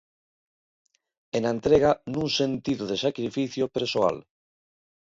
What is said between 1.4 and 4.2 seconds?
na entrega, nun sentido de sacrificio persoal.